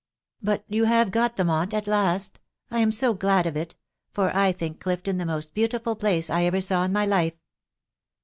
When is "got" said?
1.11-1.35